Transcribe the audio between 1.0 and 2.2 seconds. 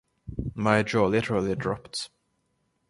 literally dropped.